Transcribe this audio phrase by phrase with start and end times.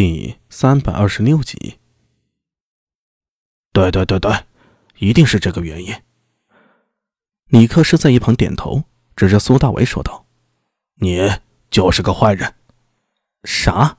[0.00, 1.80] 第三百二十六集。
[3.72, 4.32] 对对对对，
[4.98, 5.92] 一定是这个原因。
[7.46, 8.84] 李克师在一旁点头，
[9.16, 10.24] 指着苏大为说道
[11.02, 11.28] ：“你
[11.68, 12.54] 就是个坏人。”
[13.42, 13.98] 啥？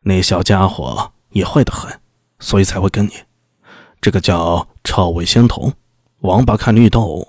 [0.00, 1.98] 那小家伙也坏得很，
[2.38, 3.12] 所以才会跟你。
[4.02, 5.72] 这个叫臭味相投，
[6.18, 7.26] 王八看绿豆。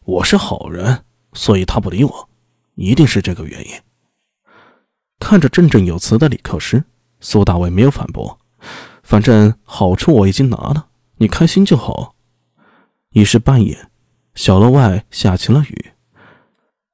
[0.00, 1.04] 我是好人，
[1.34, 2.28] 所以他不理我，
[2.74, 3.80] 一定是这个原因。
[5.22, 6.82] 看着振振有词的李克师，
[7.20, 8.40] 苏大伟没有反驳。
[9.04, 12.16] 反正好处我已经拿了，你开心就好。
[13.10, 13.86] 已是半夜，
[14.34, 15.92] 小楼外下起了雨，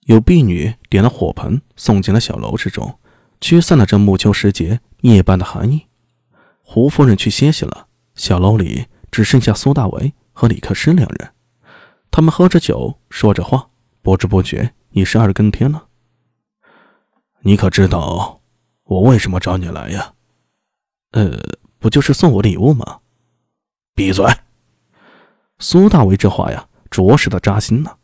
[0.04, 2.98] 有婢女点了火盆送进了小楼之中，
[3.41, 5.87] 驱散了这暮秋时节夜半的寒意。
[6.62, 11.30] 胡夫人去歇息了，小楼里只剩下苏大为和李克师两人。
[12.10, 13.70] 他们喝着酒，说着话，
[14.02, 15.87] 不知不觉已是二更天了。
[17.48, 18.43] 你可知道
[18.83, 20.12] 我为什么找你来呀？
[21.12, 21.33] 呃，
[21.79, 23.01] 不就是送我礼物吗？
[23.95, 24.27] 闭嘴！
[25.59, 27.96] 苏大为这话呀，着实的扎心呢。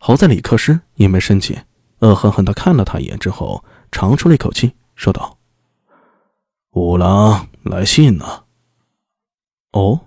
[0.00, 1.62] 好在李克师也没生气，
[2.00, 5.38] 恶狠狠的看了他一眼之后，长出了一口气，说道
[6.74, 8.46] ：“五郎来信了。”
[9.70, 10.00] 哦，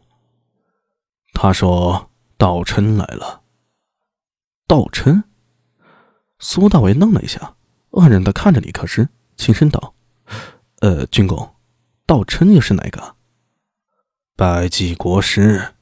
[1.32, 3.42] 他说道琛来了。
[4.68, 5.24] 道琛？
[6.40, 7.55] 苏大为愣了一下，
[7.96, 9.08] 愕然的看着李克师，
[9.38, 9.96] 轻声道
[10.82, 11.56] ：“呃，军公，
[12.06, 13.16] 道琛又是哪个？”
[14.36, 15.76] 百济国师。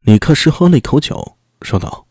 [0.00, 2.06] 李克师喝了一口酒，说道：“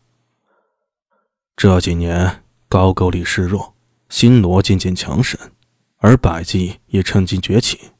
[1.56, 3.74] 这几年高句丽示弱，
[4.08, 5.36] 新罗渐渐强盛，
[5.96, 7.90] 而百济也趁机崛起。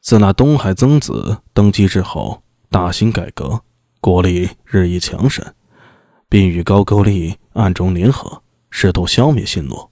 [0.00, 3.62] 自那东海曾子登基之后，大兴改革，
[4.02, 5.54] 国力日益强盛，
[6.28, 9.90] 并与高句丽暗中联合，试图消灭新罗。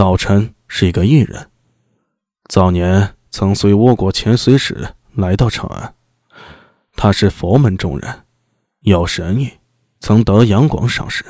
[0.00, 1.50] 道琛是一个异人，
[2.48, 5.94] 早年曾随倭国遣隋使来到长安，
[6.96, 8.20] 他是佛门中人。”
[8.80, 9.50] 有神意，
[10.00, 11.22] 曾得杨广赏识。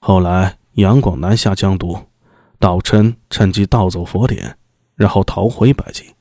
[0.00, 2.08] 后来杨广南下江都，
[2.58, 4.58] 道琛趁机盗走佛典，
[4.96, 6.12] 然后逃回百济。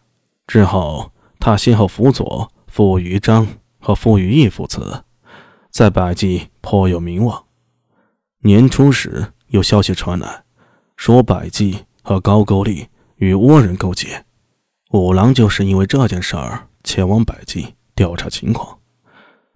[0.45, 3.47] 之后，他先后辅佐傅于章
[3.79, 5.03] 和傅于义父子，
[5.71, 7.45] 在百济颇有名望。
[8.41, 10.43] 年初时，有消息传来，
[10.95, 12.87] 说百济和高句丽
[13.17, 14.23] 与倭人勾结。
[14.91, 18.79] 五郎就是因为这件事儿前往百济调查情况。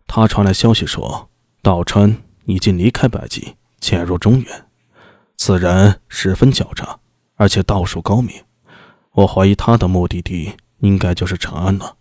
[0.05, 1.29] 他传来消息说，
[1.61, 2.13] 道川
[2.43, 4.65] 已经离开百济，潜入中原。
[5.37, 6.99] 此人十分狡诈，
[7.35, 8.43] 而且道术高明。
[9.13, 11.95] 我怀疑他的目的地应该就是长安了。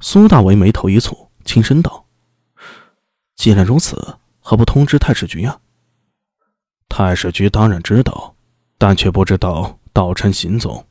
[0.00, 2.06] 苏大为眉头一蹙，轻声道
[3.36, 5.60] ：“既然如此，何不通知太史局啊？”
[6.88, 8.31] 太史局当然知道，
[8.82, 10.84] 但却不知道道琛行踪。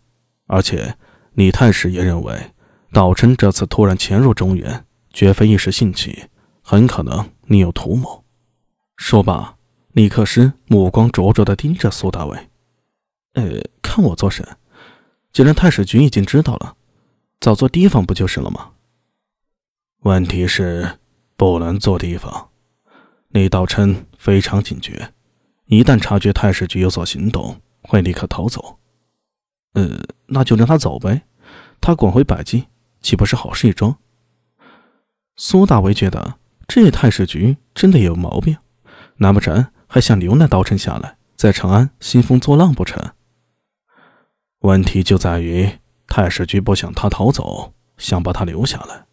[0.47, 0.95] 而且
[1.33, 2.53] 李太史也认为，
[2.93, 4.85] 道琛这次突然潜入中原。
[5.11, 6.27] 绝非一时兴起，
[6.61, 8.23] 很可能另有图谋。
[8.95, 9.57] 说罢，
[9.91, 12.47] 李克师目光灼灼地盯着苏大伟。
[13.33, 14.47] 呃，看我做甚？
[15.33, 16.77] 既然太史局已经知道了，
[17.41, 18.69] 早做提防不就是了吗？
[20.03, 20.97] 问题是
[21.35, 22.51] 不能做提防。
[23.27, 25.11] 李道琛非常警觉，
[25.65, 27.59] 一旦察觉太史局有所行动，
[27.91, 28.79] 会立刻逃走。
[29.73, 31.23] 呃，那就让他走呗，
[31.81, 32.67] 他滚回百济，
[33.01, 33.97] 岂不是好事一桩？
[35.35, 36.35] 苏大为觉得
[36.69, 38.55] 这太史局真的有毛病，
[39.17, 43.11] 难不成还想留那道琛下来，在长安兴风作浪不成？
[44.59, 45.69] 问题就在于
[46.07, 49.05] 太史局不想他逃走，想把他留下来。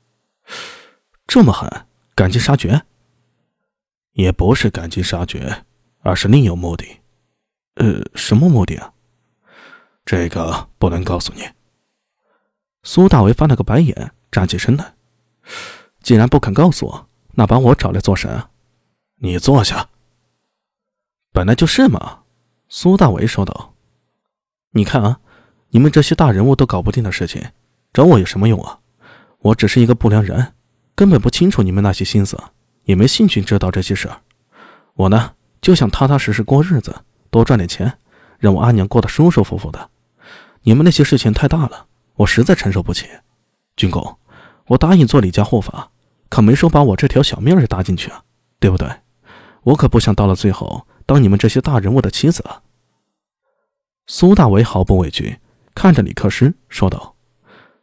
[1.26, 1.68] 这么狠，
[2.14, 2.82] 赶尽杀绝？
[4.12, 5.64] 也不是赶尽杀绝，
[6.02, 6.97] 而是另有目的。
[7.78, 8.92] 呃，什么目的啊？
[10.04, 11.48] 这个不能告诉你。
[12.82, 14.94] 苏大为翻了个白眼，站起身来。
[16.02, 18.42] 既然不肯告诉我，那把我找来做甚？
[19.20, 19.88] 你坐下。
[21.32, 22.20] 本来就是嘛。
[22.68, 23.74] 苏大为说道
[24.72, 25.20] ：“你看啊，
[25.70, 27.42] 你们这些大人物都搞不定的事情，
[27.92, 28.80] 找我有什么用啊？
[29.38, 30.54] 我只是一个不良人，
[30.94, 32.36] 根本不清楚你们那些心思，
[32.84, 34.20] 也没兴趣知道这些事儿。
[34.94, 36.94] 我呢，就想踏踏实实过日子，
[37.30, 37.98] 多赚点钱，
[38.38, 39.90] 让我阿娘过得舒舒服服的。
[40.62, 41.86] 你们那些事情太大了，
[42.16, 43.06] 我实在承受不起。
[43.76, 44.18] 军公，
[44.66, 45.90] 我答应做李家护法。”
[46.30, 48.22] 可没说把我这条小命也搭进去啊，
[48.60, 48.86] 对不对？
[49.62, 52.60] 我可不想到了最后当你们这些大人物的妻子啊！
[54.06, 55.38] 苏大为毫不畏惧，
[55.74, 57.14] 看着李克师说道。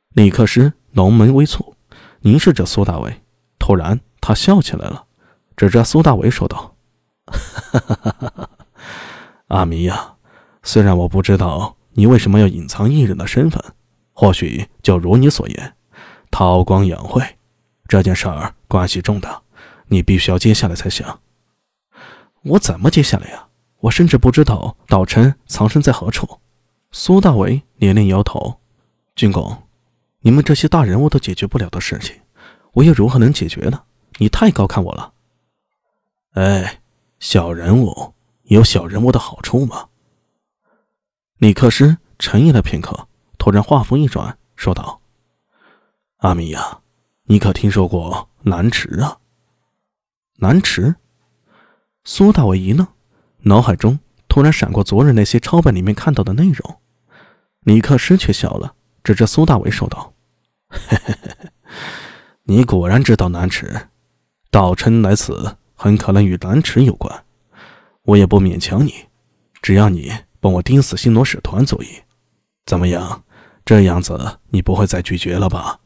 [0.10, 1.74] 李克师浓眉微蹙，
[2.20, 3.24] 凝视着苏大为。
[3.58, 5.06] 突然，他笑起来了，
[5.58, 6.76] 指着苏大为说道
[7.26, 8.50] ：“哈哈哈哈哈！
[9.56, 10.16] 阿弥呀，
[10.64, 13.64] 虽然我不知道你为什么要隐藏艺人的身份？
[14.12, 15.76] 或许就如你所言，
[16.30, 17.24] 韬光养晦，
[17.88, 19.42] 这件事儿关系重大，
[19.88, 21.06] 你必须要接下来才行。
[22.44, 23.48] 我怎么接下来呀？
[23.80, 26.40] 我甚至不知道岛琛藏身在何处。
[26.92, 28.60] 苏大为连连摇头。
[29.16, 29.64] 军公，
[30.20, 32.16] 你们这些大人物都解决不了的事情，
[32.74, 33.84] 我又如何能解决呢？
[34.18, 35.14] 你太高看我了。
[36.34, 36.82] 哎，
[37.20, 38.15] 小人物
[38.46, 39.90] 有小人物的好处吗？
[41.38, 43.08] 李克师沉吟了片刻，
[43.40, 45.02] 突然话锋一转，说道
[46.18, 46.82] ：“阿米呀，
[47.24, 49.18] 你可听说过南池啊？”
[50.38, 50.96] 南池。
[52.04, 52.86] 苏大伟一愣，
[53.40, 53.98] 脑海中
[54.28, 56.80] 突然闪过昨日那些抄本里面看到的内容。
[57.62, 60.14] 李克师却笑了，指着苏大伟说道
[60.70, 61.50] ：“嘿嘿嘿，
[62.44, 63.90] 你果然知道南池，
[64.52, 67.26] 道琛来此很可能与南池有关。
[68.06, 68.94] 我也不勉强你，
[69.62, 71.88] 只要你……”帮我盯死星罗使团，足矣。
[72.68, 73.24] 怎么样？
[73.66, 75.80] 这样子你不会再拒绝了吧？